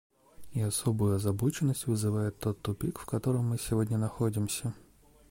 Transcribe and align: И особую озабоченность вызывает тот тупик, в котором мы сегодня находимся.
И 0.55 0.61
особую 0.61 1.17
озабоченность 1.17 1.85
вызывает 1.85 2.39
тот 2.39 2.59
тупик, 2.63 2.97
в 2.97 3.05
котором 3.05 3.49
мы 3.49 3.59
сегодня 3.59 3.99
находимся. 3.99 4.73